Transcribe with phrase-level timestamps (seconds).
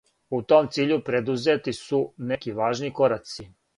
[0.35, 2.01] У том циљу предузети су
[2.33, 3.47] неки важни кораци.